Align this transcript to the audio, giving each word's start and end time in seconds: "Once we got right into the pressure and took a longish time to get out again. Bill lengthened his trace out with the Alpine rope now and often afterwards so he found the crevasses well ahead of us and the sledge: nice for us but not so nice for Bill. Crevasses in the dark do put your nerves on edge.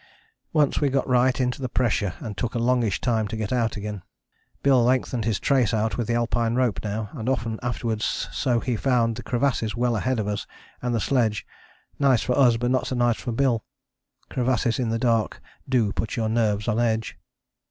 "Once 0.51 0.81
we 0.81 0.89
got 0.89 1.07
right 1.07 1.39
into 1.39 1.61
the 1.61 1.69
pressure 1.69 2.15
and 2.21 2.35
took 2.35 2.55
a 2.55 2.57
longish 2.57 2.99
time 2.99 3.27
to 3.27 3.37
get 3.37 3.53
out 3.53 3.77
again. 3.77 4.01
Bill 4.63 4.83
lengthened 4.83 5.25
his 5.25 5.39
trace 5.39 5.75
out 5.75 5.95
with 5.95 6.07
the 6.07 6.15
Alpine 6.15 6.55
rope 6.55 6.79
now 6.83 7.11
and 7.13 7.29
often 7.29 7.59
afterwards 7.61 8.27
so 8.31 8.59
he 8.59 8.75
found 8.75 9.15
the 9.15 9.21
crevasses 9.21 9.75
well 9.75 9.95
ahead 9.95 10.17
of 10.19 10.27
us 10.27 10.47
and 10.81 10.95
the 10.95 10.99
sledge: 10.99 11.45
nice 11.99 12.23
for 12.23 12.35
us 12.35 12.57
but 12.57 12.71
not 12.71 12.87
so 12.87 12.95
nice 12.95 13.17
for 13.17 13.31
Bill. 13.31 13.63
Crevasses 14.27 14.79
in 14.79 14.89
the 14.89 14.97
dark 14.97 15.39
do 15.69 15.93
put 15.93 16.15
your 16.15 16.29
nerves 16.29 16.67
on 16.67 16.79
edge. 16.79 17.15